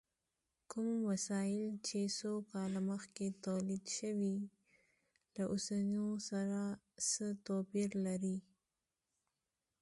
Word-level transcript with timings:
کوم 0.71 0.89
وسایل 1.11 1.67
چې 1.87 1.99
څو 2.17 2.31
کاله 2.51 2.79
مخکې 2.91 3.27
تولید 3.45 3.85
شوي، 3.97 4.37
له 5.35 5.43
اوسنیو 5.53 6.07
سره 6.29 6.59
څه 7.09 7.25
توپیر 7.45 7.89
لري؟ 8.05 8.37